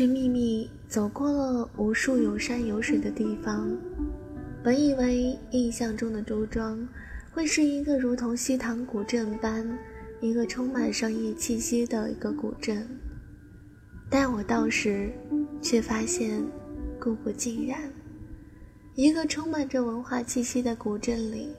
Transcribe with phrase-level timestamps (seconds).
[0.00, 3.70] 寻寻觅觅，走过了无数有山有水的地方。
[4.64, 6.88] 本以为印象中的周庄
[7.30, 9.78] 会是一个如同西塘古镇般，
[10.22, 12.88] 一个充满商业气息的一个古镇，
[14.08, 15.12] 但我到时
[15.60, 16.42] 却发现，
[16.98, 17.78] 故不尽然。
[18.94, 21.50] 一个充满着文化气息的古镇里，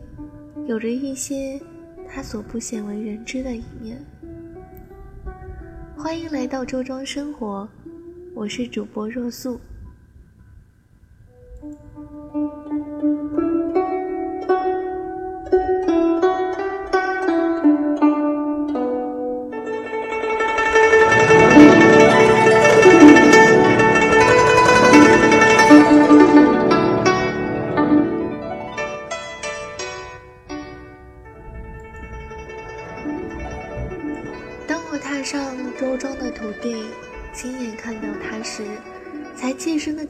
[0.66, 1.62] 有着一些
[2.10, 4.04] 他所不鲜为人知的一面。
[5.96, 7.70] 欢迎来到周庄生活。
[8.34, 9.60] 我是主播若素。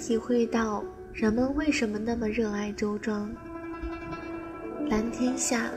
[0.01, 3.31] 体会到人们为什么那么热爱周庄。
[4.89, 5.69] 蓝天下，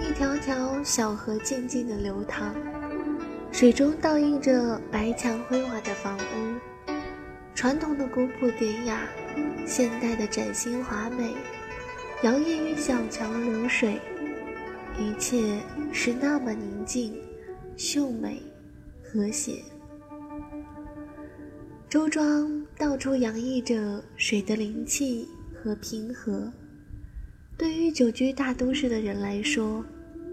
[0.00, 2.54] 一条条小河静静的流淌，
[3.50, 6.92] 水中倒映着白墙灰瓦的房屋，
[7.52, 9.00] 传统的古朴典雅，
[9.66, 11.34] 现代的崭新华美，
[12.22, 14.00] 摇曳于小桥流水，
[14.96, 15.58] 一切
[15.92, 17.20] 是那么宁静、
[17.76, 18.40] 秀美、
[19.02, 19.64] 和谐。
[21.88, 26.52] 周庄到处洋溢着水的灵气和平和，
[27.56, 29.84] 对于久居大都市的人来说，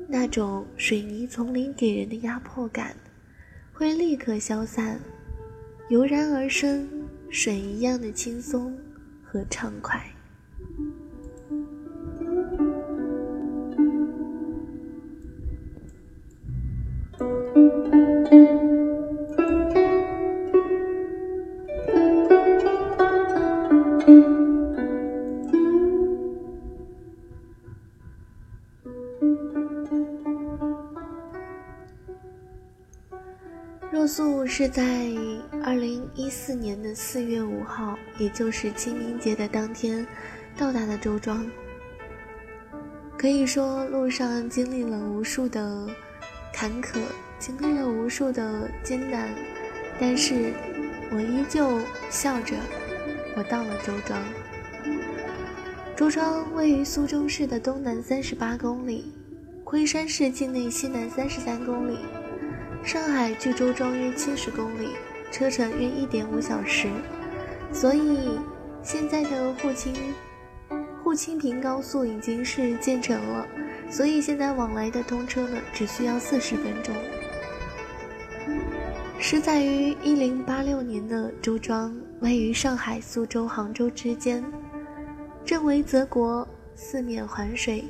[0.08, 2.96] 那种水泥丛林给人的压迫感
[3.74, 5.00] 会立刻消散，
[5.90, 6.88] 油然而生
[7.32, 8.78] 水一样的轻松
[9.24, 10.06] 和畅快。
[34.16, 35.10] 素是在
[35.62, 40.08] 二零一四年的四月五号，也就是清明节的当天，
[40.56, 41.46] 到达的周庄。
[43.18, 45.86] 可以说，路上经历了无数的
[46.54, 46.98] 坎坷，
[47.40, 49.28] 经历了无数的艰难，
[50.00, 50.54] 但是
[51.12, 51.78] 我依旧
[52.10, 52.56] 笑着，
[53.36, 54.18] 我到了周庄。
[55.94, 59.12] 周庄位于苏州市的东南三十八公里，
[59.66, 61.98] 昆山市境内西南三十三公里。
[62.86, 64.90] 上海距周庄约七十公里，
[65.32, 66.88] 车程约一点五小时，
[67.74, 68.40] 所以
[68.84, 69.92] 现在的沪青
[71.04, 73.48] 沪青平高速已经是建成了，
[73.90, 76.94] 所以现在往来的通车呢只需要四十分钟。
[79.20, 84.46] 始载于一零八六年的周庄，位于上海、苏州、杭州之间，
[85.44, 87.84] 镇为泽国，四面环水，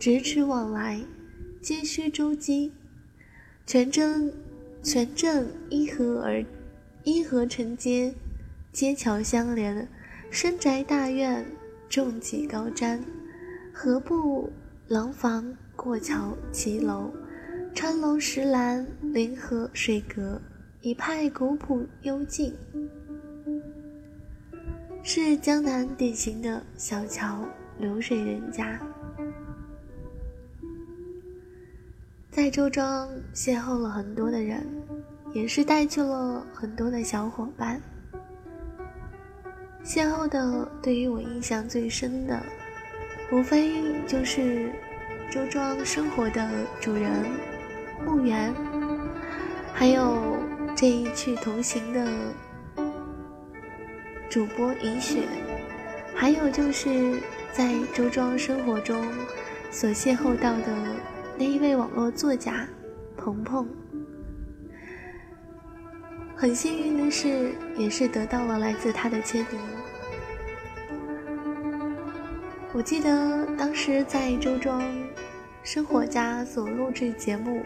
[0.00, 0.98] 咫尺往来，
[1.60, 2.72] 皆需舟机。
[3.68, 4.32] 全镇，
[4.82, 6.42] 全镇依河而
[7.04, 8.14] 依河承接，
[8.72, 9.86] 街桥相连，
[10.30, 11.44] 深宅大院，
[11.86, 12.98] 重脊高瞻，
[13.70, 14.50] 河埠
[14.86, 17.12] 廊坊，过桥骑楼，
[17.74, 20.40] 穿楼石栏，临河水阁，
[20.80, 22.54] 一派古朴幽静，
[25.02, 27.44] 是江南典型的小桥
[27.78, 28.80] 流水人家。
[32.38, 34.64] 在周庄邂逅了很多的人，
[35.32, 37.82] 也是带去了很多的小伙伴。
[39.84, 42.40] 邂逅的对于我印象最深的，
[43.32, 44.70] 无非就是
[45.28, 46.48] 周庄生活的
[46.78, 47.10] 主人
[48.06, 48.54] 木源，
[49.74, 50.36] 还有
[50.76, 52.08] 这一去同行的
[54.30, 55.24] 主播尹雪，
[56.14, 57.20] 还有就是
[57.50, 59.04] 在周庄生活中
[59.72, 60.72] 所邂逅到的。
[61.38, 62.66] 那一位网络作家，
[63.16, 63.68] 鹏鹏，
[66.34, 69.60] 很幸运的是，也是得到了来自他的签名。
[72.72, 74.82] 我记得当时在周庄
[75.62, 77.62] 生活家所录制节目，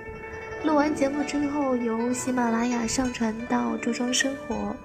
[0.66, 4.76] 录完节目之后，由喜马拉雅上传到周庄生活。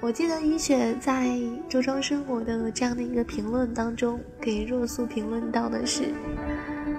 [0.00, 1.36] 我记得雨雪在
[1.68, 6.14] 周庄生活的这样的一个评论当中，给若素评论到的是。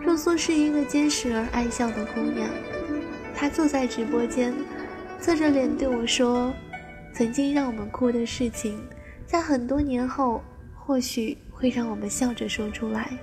[0.07, 2.49] 若素是一个坚实而爱笑的姑娘，
[3.35, 4.53] 她坐在直播间，
[5.19, 6.53] 侧着脸对我说
[7.13, 8.81] ：“曾经让我们哭的事情，
[9.25, 10.41] 在很多年后，
[10.73, 13.19] 或许会让我们笑着说出来。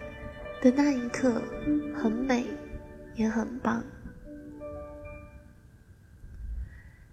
[0.61, 1.41] 的那一刻，
[1.95, 2.45] 很美，
[3.15, 3.83] 也很棒。”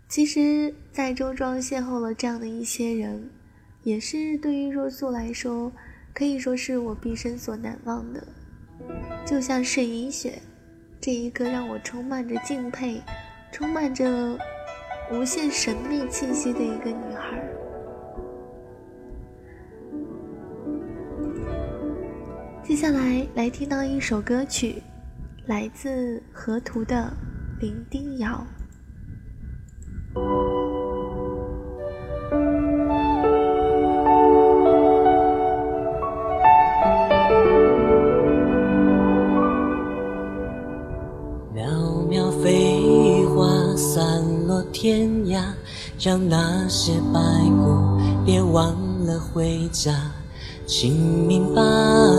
[0.10, 3.30] 其实，在周庄邂逅了这样的一些人，
[3.84, 5.72] 也是对于若素来说，
[6.14, 8.28] 可以说是我毕生所难忘的。
[9.26, 10.42] 就像是银雪，
[11.00, 13.02] 这一个让我充满着敬佩、
[13.52, 14.38] 充满着
[15.12, 17.44] 无限神秘气息的一个女孩。
[22.64, 24.82] 接下来，来听到一首歌曲，
[25.46, 27.12] 来自河图的
[27.62, 28.46] 《林丁瑶》。
[46.02, 48.74] 将那些白骨别忘
[49.06, 49.94] 了回家。
[50.66, 51.62] 清明芭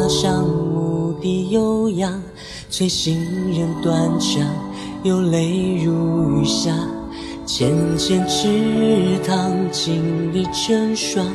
[0.09, 2.23] 上牧笛悠扬，
[2.71, 3.19] 催行
[3.53, 4.41] 人断肠，
[5.03, 6.73] 有泪如雨下。
[7.45, 11.27] 浅浅池塘，锦鲤成双，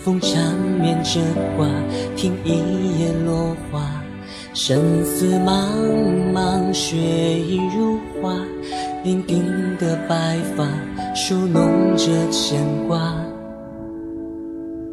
[0.00, 1.20] 风缠绵着
[1.56, 1.66] 挂，
[2.14, 3.82] 听一夜落花。
[4.54, 8.36] 生死茫茫，雪意如花，
[9.02, 10.68] 伶仃的白发，
[11.14, 13.00] 梳弄着牵挂。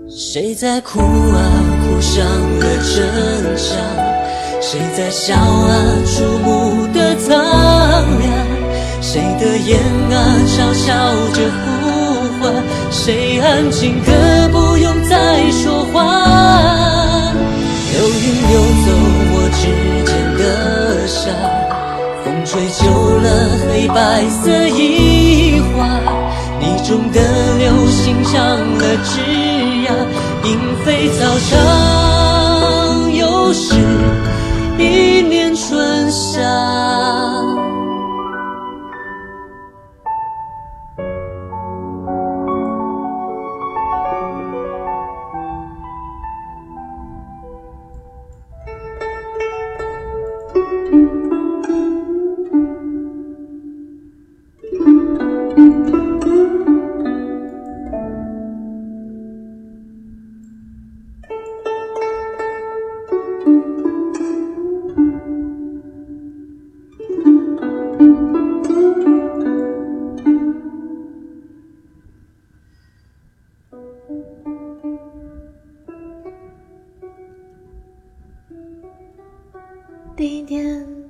[0.09, 1.37] 谁在哭啊？
[1.83, 3.77] 哭伤了真相。
[4.61, 5.75] 谁在笑啊？
[6.05, 7.35] 触目的苍
[8.19, 8.31] 凉。
[9.01, 9.77] 谁的眼
[10.09, 10.15] 啊，
[10.47, 10.87] 嘲笑
[11.33, 11.65] 着呼
[12.39, 12.63] 唤？
[12.89, 16.23] 谁安静的不用再说话？
[17.91, 18.55] 流云流
[18.85, 18.87] 走
[19.33, 19.61] 我指
[20.05, 20.41] 尖的
[21.07, 21.29] 沙，
[22.57, 22.89] 吹旧
[23.19, 26.01] 了黑白色衣花，
[26.59, 27.21] 你种的
[27.59, 28.33] 流星长
[28.79, 29.21] 了枝
[29.85, 29.93] 桠，
[30.43, 32.16] 莺飞草长，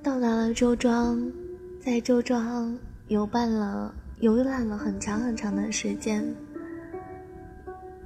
[0.08, 1.22] 到达了周庄，
[1.82, 6.24] 在周庄游办了游览了很长很长的时间。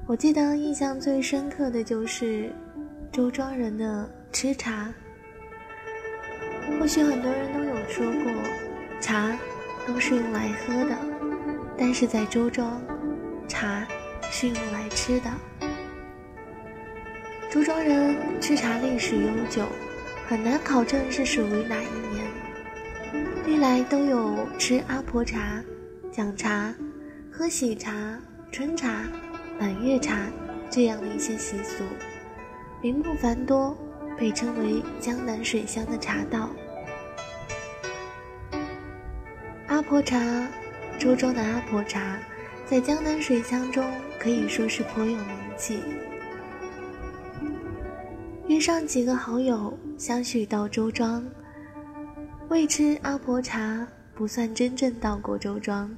[0.07, 2.51] 我记得印象最深刻的就是
[3.11, 4.91] 周庄人的吃茶。
[6.79, 8.33] 或许很多人都有说过，
[8.99, 9.37] 茶
[9.85, 10.97] 都是用来喝的，
[11.77, 12.81] 但是在周庄，
[13.47, 13.87] 茶
[14.31, 15.29] 是用来吃的。
[17.51, 19.67] 周庄人吃茶历史悠久。
[20.31, 22.25] 很难考证是属于哪一年，
[23.45, 25.61] 历来都有吃阿婆茶、
[26.09, 26.73] 讲茶、
[27.29, 28.17] 喝喜茶、
[28.49, 29.03] 春茶、
[29.59, 30.27] 满月茶
[30.69, 31.83] 这样的一些习俗，
[32.81, 33.77] 名目繁多，
[34.17, 36.49] 被称为江南水乡的茶道。
[39.67, 40.17] 阿婆茶，
[40.97, 42.17] 周庄的阿婆茶，
[42.65, 43.83] 在江南水乡中
[44.17, 45.83] 可以说是颇有名气。
[48.47, 51.23] 约上几个好友，相许到周庄。
[52.49, 55.89] 未吃阿婆茶，不算真正到过周庄。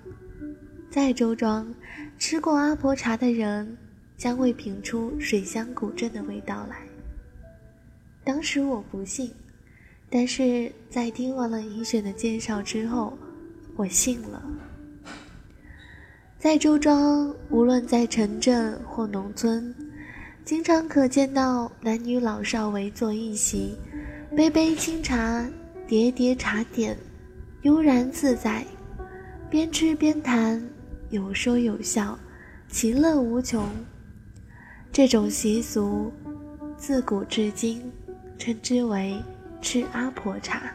[0.89, 1.73] 在周庄
[2.19, 3.75] 吃过阿婆茶的人，
[4.17, 6.77] 将会品出水乡古镇的味道来。
[8.23, 9.31] 当时我不信，
[10.09, 13.17] 但是在听完了尹雪的介绍之后，
[13.75, 14.43] 我信了。
[16.37, 19.73] 在周庄，无论在城镇或农村。
[20.45, 23.77] 经常可见到男女老少围坐一席，
[24.35, 25.49] 杯杯清茶，
[25.87, 26.97] 叠叠茶点，
[27.61, 28.65] 悠然自在，
[29.49, 30.61] 边吃边谈，
[31.11, 32.19] 有说有笑，
[32.67, 33.65] 其乐无穷。
[34.91, 36.11] 这种习俗，
[36.75, 37.89] 自古至今，
[38.37, 39.15] 称之为
[39.61, 40.73] 吃阿婆茶。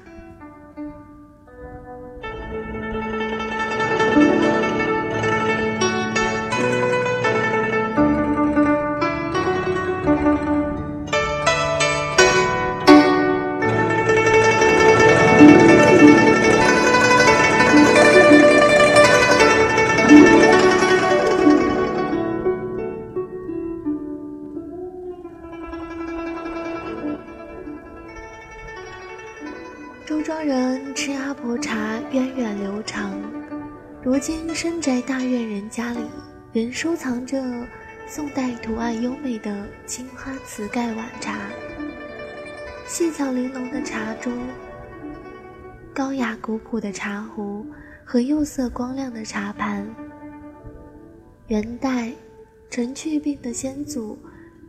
[38.19, 41.39] 宋代图案优美的青花瓷盖碗茶，
[42.85, 44.33] 细巧玲珑的茶桌，
[45.95, 47.65] 高雅古朴的茶壶
[48.05, 49.89] 和釉色光亮的茶盘。
[51.47, 52.13] 元代，
[52.69, 54.19] 陈去病的先祖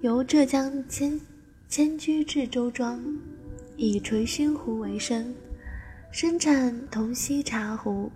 [0.01, 1.19] 由浙江迁
[1.67, 3.03] 迁居至周庄，
[3.77, 5.33] 以垂须壶为生，
[6.11, 8.11] 生产铜锡茶壶。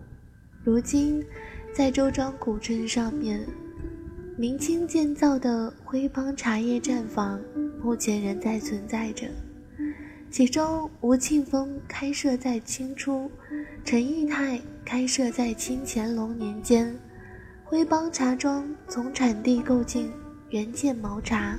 [0.63, 1.25] 如今，
[1.73, 3.43] 在周庄古镇上面，
[4.35, 7.39] 明清建造的徽帮茶叶站房
[7.83, 9.27] 目前仍在存在着。
[10.31, 13.29] 其中，吴庆峰开设在清初，
[13.85, 16.97] 陈义泰开设在清乾隆年间。
[17.63, 20.11] 徽帮茶庄从产地购进
[20.49, 21.55] 原件毛茶，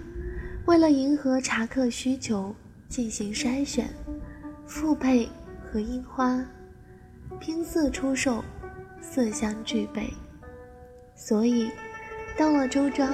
[0.66, 2.52] 为了迎合茶客需求
[2.88, 3.88] 进行筛选、
[4.66, 5.28] 复配
[5.64, 6.45] 和印花，
[7.38, 8.43] 拼色出售，
[9.00, 10.12] 色香俱备。
[11.14, 11.71] 所以，
[12.37, 13.09] 到了周庄，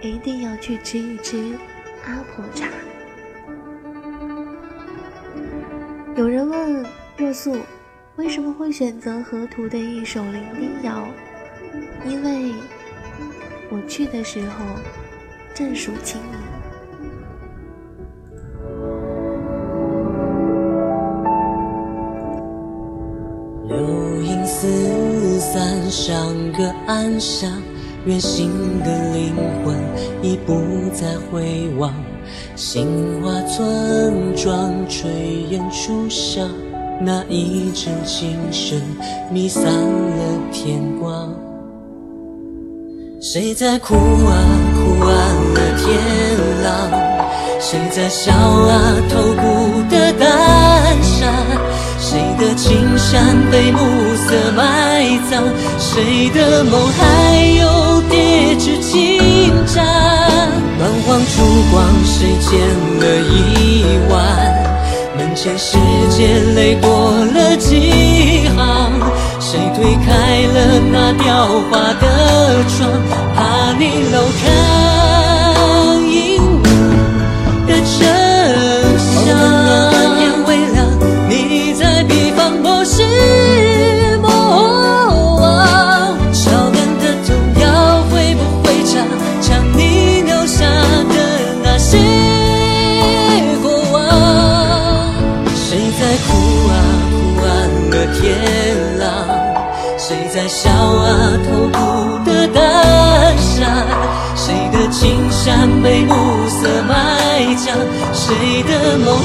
[0.00, 1.54] 一定要去吃一吃
[2.06, 2.66] 阿婆茶。
[6.16, 6.84] 有人问
[7.16, 7.56] 若素，
[8.16, 11.06] 为什么会选择河图的一首《伶仃谣》？
[12.08, 12.54] 因为
[13.70, 14.64] 我去的时候
[15.54, 16.38] 正属清明。
[23.68, 23.76] 流
[24.22, 27.50] 萤四散，像个岸上，
[28.06, 29.34] 远行的灵
[29.64, 29.76] 魂
[30.22, 30.54] 已不
[30.92, 31.92] 再回望。
[32.56, 35.06] 杏花村庄，炊
[35.50, 36.48] 烟初上，
[37.00, 38.80] 那一阵琴声
[39.30, 41.34] 弥散了天光。
[43.20, 44.32] 谁在哭啊
[44.74, 45.08] 哭完
[45.54, 45.98] 了天
[46.62, 46.70] 朗？
[47.58, 51.32] 谁在笑啊透骨的丹山？
[52.38, 53.78] 的青山被暮
[54.16, 55.44] 色埋葬？
[55.78, 59.20] 谁的梦还有叠纸轻
[59.66, 59.84] 帐？
[60.78, 61.34] 满荒烛
[61.70, 62.50] 光，谁剪
[63.00, 63.32] 了一
[64.10, 64.14] 碗？
[65.16, 65.76] 门前世
[66.10, 66.88] 界泪过
[67.34, 68.58] 了几行？
[69.40, 72.04] 谁推开了那雕花的
[72.68, 72.90] 窗，
[73.36, 74.42] 怕你漏看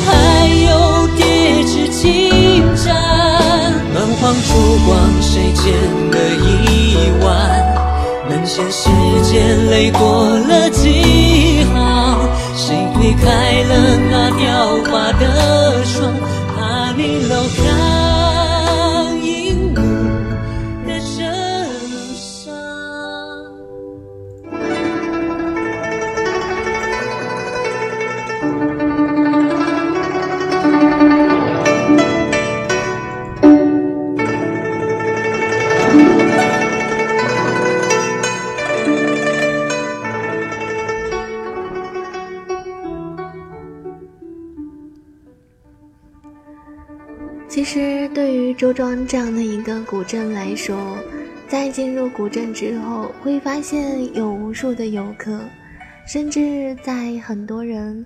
[0.06, 2.94] 还有叠纸轻帐？
[3.94, 4.50] 满荒烛
[4.86, 5.74] 光，谁剪
[6.12, 6.16] 了
[6.46, 7.30] 一晚？
[8.30, 8.90] 门前石
[9.24, 10.00] 阶泪过
[10.48, 10.69] 了
[48.70, 50.96] 周庄这样的一个古镇来说，
[51.48, 55.42] 在进入古镇之后，会发现有无数的游客，
[56.06, 58.06] 甚至在很多人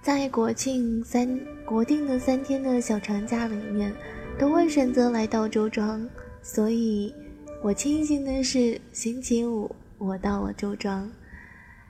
[0.00, 3.92] 在国庆三国定的三天的小长假里面，
[4.38, 6.08] 都会选择来到周庄。
[6.40, 7.14] 所以，
[7.62, 11.06] 我庆幸的是，星期五我到了周庄，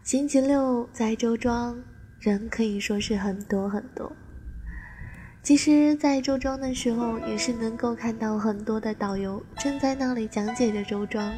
[0.02, 1.80] 星期六在周庄
[2.18, 4.10] 人可以说是很多很多。
[5.48, 11.32] 其实，在周庄的时候，也是能够看到很多的导游正在那里讲解着周庄。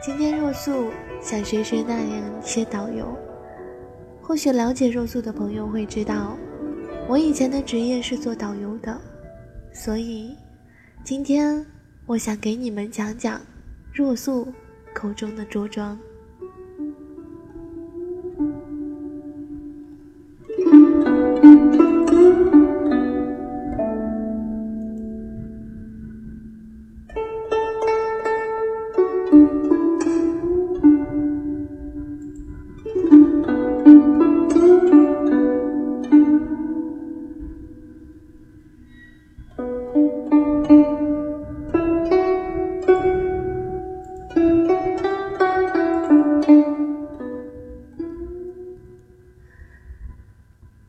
[0.00, 3.18] 今天若素想学学那样一些导游，
[4.22, 6.38] 或许了解若素的朋友会知道，
[7.08, 8.96] 我以前的职业是做导游的，
[9.72, 10.36] 所以
[11.02, 11.66] 今天
[12.06, 13.40] 我想给你们讲讲
[13.92, 14.52] 若素
[14.94, 15.98] 口中的周庄。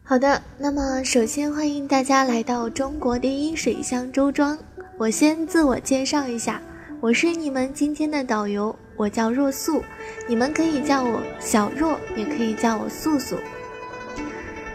[0.09, 4.57] 好的，那么首先欢迎大家来到中国第一水乡周庄。
[4.97, 6.59] 我先自我介绍一下，
[6.99, 9.83] 我是你们今天的导游，我叫若素，
[10.27, 13.35] 你们可以叫我小若，也可以叫我素素。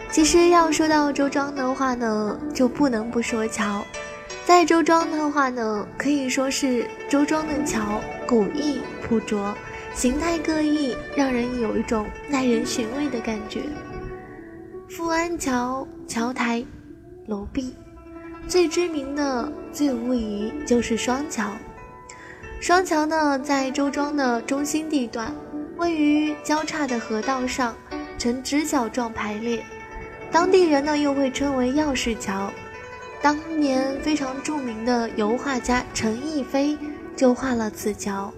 [0.09, 3.85] 其实要说到周庄的话呢，就不能不说桥。
[4.45, 9.53] 在周庄的话呢，可以说是周庄的桥古意朴拙，
[9.93, 13.63] 形态各异，让人有一种耐人寻味的感觉。
[14.95, 16.63] 富安桥桥台、
[17.27, 17.73] 楼壁，
[18.47, 21.51] 最知名的最无疑就是双桥。
[22.61, 25.35] 双桥呢，在周庄的中心地段，
[25.75, 27.75] 位于交叉的河道上，
[28.17, 29.61] 呈直角状排列。
[30.31, 32.49] 当地人呢，又会称为钥匙桥。
[33.21, 36.77] 当年非常著名的油画家陈逸飞
[37.17, 38.31] 就画了此桥，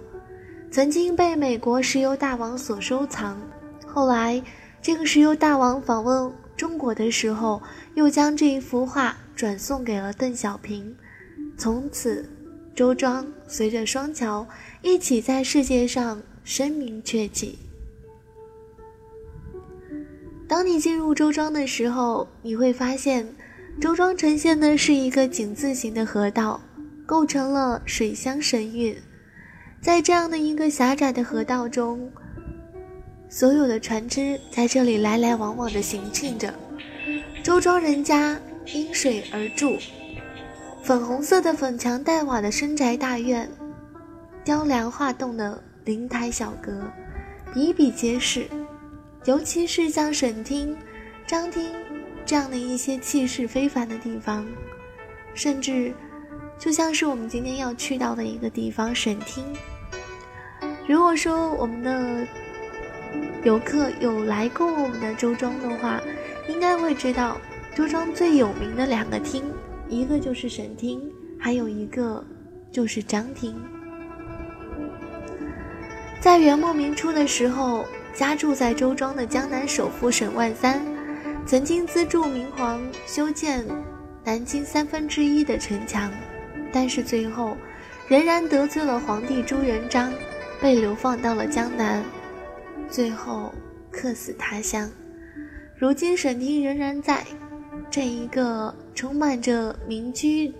[0.71, 3.39] 曾经被美国石油大王所收藏。
[3.85, 4.41] 后来。
[4.79, 7.61] 这个石油大王访问中国的时候，
[7.93, 10.93] 又将这一幅画转送给了邓小平。
[11.55, 12.27] 从此，
[12.75, 14.45] 周庄随着双桥
[14.81, 17.59] 一起在世界上声名鹊起。
[20.47, 23.35] 当你进入周庄的时候，你会发现，
[23.79, 26.59] 周庄呈现的是一个井字形的河道，
[27.05, 28.97] 构成了水乡神韵。
[29.79, 32.11] 在这样的一个狭窄的河道中。
[33.29, 36.53] 所有的船只在这里来来往往的行进着。
[37.43, 38.39] 周庄人家
[38.73, 39.77] 因水而筑，
[40.83, 43.49] 粉红色的粉墙黛瓦的深宅大院，
[44.43, 46.83] 雕梁画栋的灵台小阁，
[47.53, 48.45] 比比皆是。
[49.25, 50.75] 尤其是像沈厅、
[51.25, 51.69] 张厅
[52.25, 54.47] 这样的一些气势非凡的地方，
[55.33, 55.93] 甚至
[56.57, 59.43] 就像是我们今天要去到的一个地方——沈厅。
[60.87, 62.25] 如果说我们的
[63.43, 66.01] 游客有来过我们的周庄的话，
[66.47, 67.37] 应该会知道
[67.75, 69.43] 周庄最有名的两个厅，
[69.87, 71.01] 一个就是沈厅，
[71.39, 72.23] 还有一个
[72.71, 73.55] 就是张厅。
[76.19, 80.81] 在元末明初的时候，家住在周庄的江南首富沈万三，
[81.45, 83.65] 曾经资助明皇修建
[84.25, 86.11] 南京三分之一的城墙，
[86.73, 87.55] 但是最后
[88.07, 90.11] 仍然得罪了皇帝朱元璋，
[90.59, 92.03] 被流放到了江南。
[92.89, 93.53] 最后
[93.91, 94.89] 客死他乡，
[95.77, 97.25] 如今沈厅仍然在
[97.91, 100.53] 这一个充满着民居、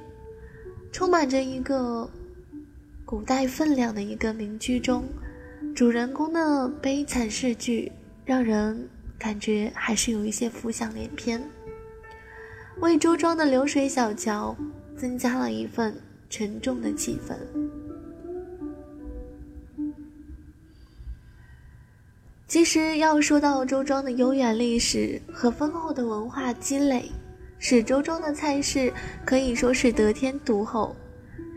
[0.92, 2.10] 充满着一个
[3.06, 5.04] 古代分量的一个民居中，
[5.76, 7.92] 主人公的悲惨事迹
[8.26, 8.88] 让人
[9.18, 11.42] 感觉还是有一些浮想联翩，
[12.80, 14.56] 为周庄的流水小桥
[14.96, 15.96] 增加了一份
[16.30, 17.36] 沉重的气氛。
[22.48, 27.12] 其实要说到周庄的悠远历史和丰厚的文化积累，
[27.60, 28.92] 使周庄的菜式
[29.26, 30.96] 可以说是得天独厚。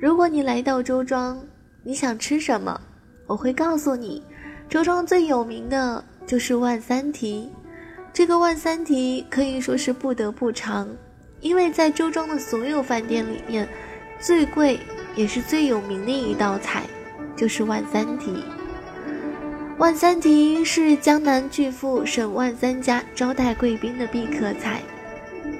[0.00, 1.40] 如果你来到周庄，
[1.84, 2.78] 你想吃什么，
[3.28, 4.20] 我会告诉你，
[4.68, 7.48] 周庄最有名的就是万三蹄。
[8.12, 10.88] 这个万三蹄可以说是不得不尝，
[11.40, 13.68] 因为在周庄的所有饭店里面，
[14.18, 14.80] 最贵
[15.14, 16.82] 也是最有名的一道菜，
[17.36, 18.42] 就是万三蹄。
[19.80, 24.82] 万三蹄是江南巨富沈万三家招待贵宾的必客菜，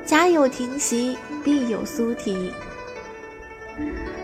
[0.05, 2.53] 家有亭席必有酥蹄。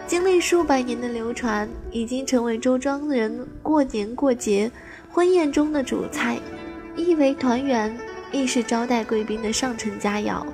[0.07, 4.71] 经历数百年的流传，已经成为周庄人过年过节、
[5.11, 6.39] 婚宴中的主菜，
[6.95, 7.99] 亦为团圆，
[8.31, 10.45] 亦是招待贵宾的上乘佳肴。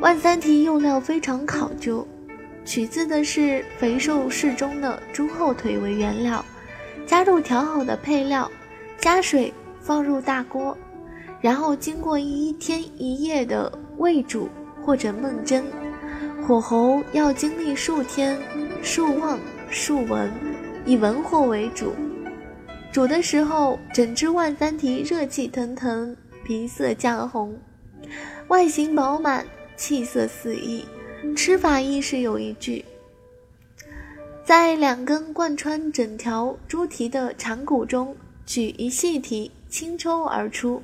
[0.00, 2.08] 万三蹄用料非常考究。
[2.64, 6.44] 取自的是肥瘦适中的猪后腿为原料，
[7.06, 8.50] 加入调好的配料，
[8.98, 10.76] 加水放入大锅，
[11.40, 14.48] 然后经过一天一夜的煨煮
[14.82, 15.62] 或者焖蒸，
[16.46, 18.38] 火候要经历数天，
[18.82, 20.30] 数旺数文，
[20.86, 21.92] 以文火为主。
[22.90, 27.54] 煮的时候，整只万三蹄热气腾腾，皮色绛红，
[28.48, 29.44] 外形饱满，
[29.76, 30.84] 气色四溢。
[31.36, 32.84] 吃法亦是有一句，
[34.44, 40.82] 在两根贯穿整条猪蹄的长骨中取一细蹄，轻抽而出，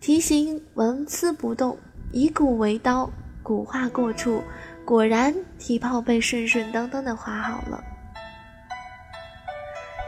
[0.00, 1.78] 蹄形纹丝不动，
[2.12, 3.10] 以骨为刀，
[3.42, 4.42] 骨划过处，
[4.84, 7.82] 果然蹄泡被顺顺当当的划好了。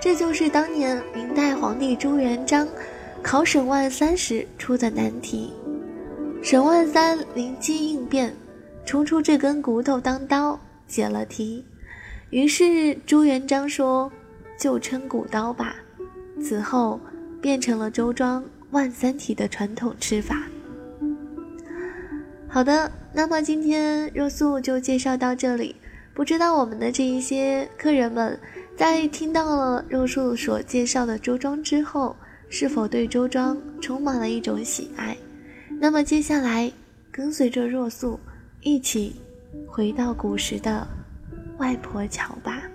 [0.01, 2.69] 这就是当年明代皇帝朱元璋
[3.23, 5.53] 考沈万三时出的难题，
[6.43, 8.35] 沈万三灵机应变。
[8.87, 11.65] 抽出这根骨头当刀，解了题。
[12.31, 14.11] 于是朱元璋说
[14.59, 15.75] ：“就称骨刀吧。”
[16.41, 17.01] 此后
[17.41, 20.45] 变成了周庄万三蹄的传统吃法。
[22.49, 25.75] 好的，那么今天肉素就介绍到这里。
[26.15, 28.39] 不知道我们的这一些客人们，
[28.77, 32.17] 在听到了肉素所介绍的周庄之后，
[32.49, 35.17] 是否对周庄充满了一种喜爱？
[35.79, 36.73] 那么接下来，
[37.11, 38.19] 跟随着肉素
[38.67, 39.15] 一起
[39.65, 40.85] 回到古时的
[41.59, 42.69] 外婆桥吧。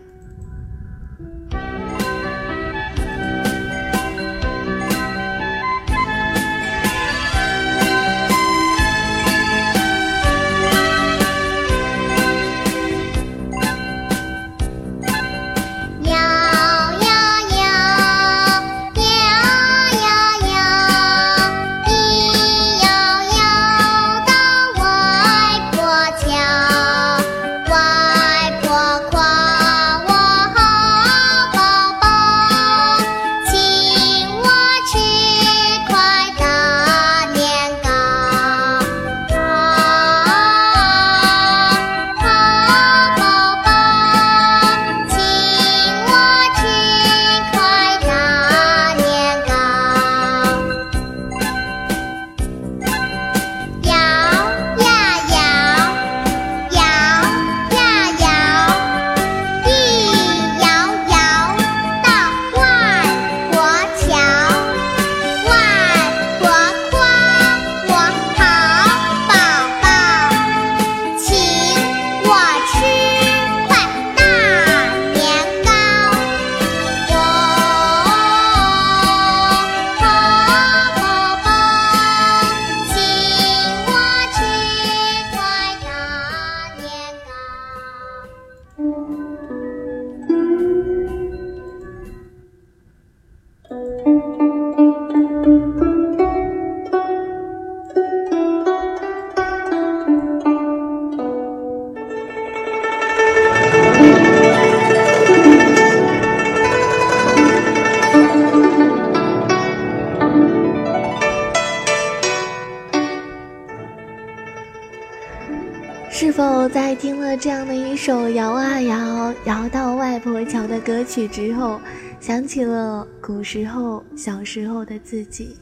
[117.01, 121.81] 听了这样的一首摇啊摇，摇到外婆桥的歌曲之后，
[122.19, 125.57] 想起了古时候小时候的自己？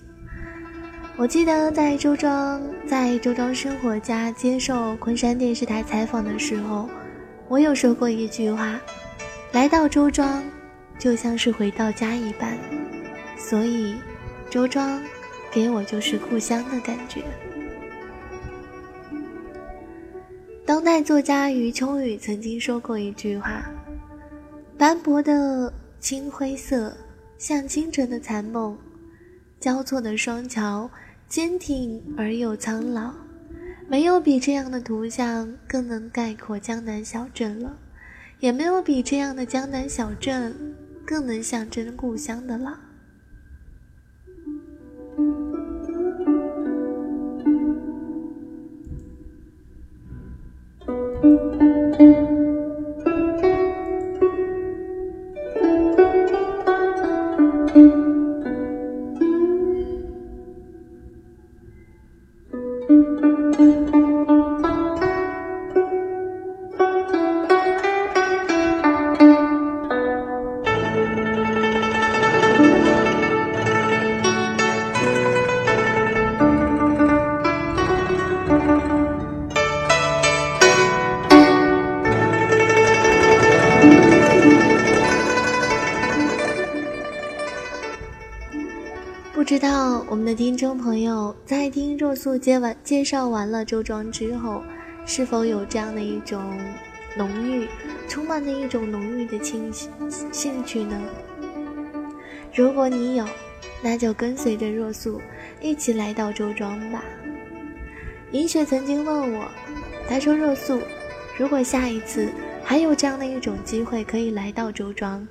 [1.16, 6.90] 我记得在周庄，在周庄生活家接受昆山电视台采访的时候，
[7.48, 8.78] 我有说过一句话：
[9.54, 10.44] 来到周庄，
[10.98, 12.58] 就像是回到家一般。
[13.38, 13.96] 所以，
[14.50, 15.02] 周庄
[15.50, 17.24] 给我就是故乡的感觉。
[20.70, 23.68] 当代作家余秋雨曾经说过一句话
[24.78, 26.96] ：“斑驳的青灰色，
[27.40, 28.78] 像清晨的残梦；
[29.60, 30.88] 交错的双桥，
[31.28, 33.12] 坚挺而又苍老。
[33.88, 37.76] 没有比这样的图像更能概括江南小镇了，
[38.40, 40.56] 也没有比这样的江南小镇
[41.04, 42.80] 更能象征故乡的了。”
[92.20, 94.62] 若素接完介绍完了周庄之后，
[95.06, 96.44] 是否有这样的一种
[97.16, 97.66] 浓郁、
[98.10, 99.72] 充满的一种浓郁的兴
[100.30, 101.02] 兴趣呢？
[102.54, 103.26] 如果你有，
[103.82, 105.22] 那就跟随着若素
[105.62, 107.06] 一起来到周庄吧。
[108.34, 109.48] 银雪曾经问我，
[110.10, 110.78] 他说：“若素，
[111.38, 112.30] 如果下一次
[112.66, 115.26] 还有这样的一种机会可以来到周庄，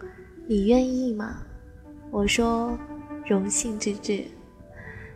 [0.47, 1.43] 你愿意吗？”
[2.11, 2.79] 我说。
[3.27, 4.25] 荣幸之至，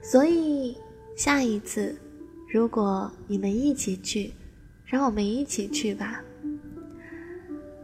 [0.03, 0.77] 所以
[1.17, 1.95] 下一次，
[2.51, 4.33] 如果你们一起去，
[4.85, 6.23] 让我们一起去吧。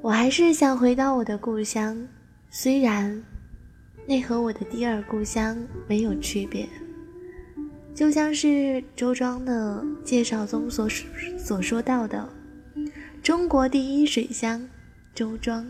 [0.01, 2.09] 我还是想回到我的故乡，
[2.51, 3.23] 虽然
[4.07, 6.69] 那和我的第二故乡没有区别。
[7.95, 10.89] 就像是周庄的介绍中所
[11.37, 12.29] 所说到的，
[13.23, 14.69] 中国第一水乡，
[15.15, 15.67] 周庄。